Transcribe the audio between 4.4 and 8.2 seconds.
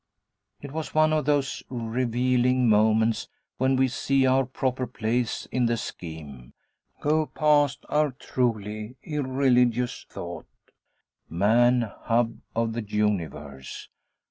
proper place in the scheme; go past our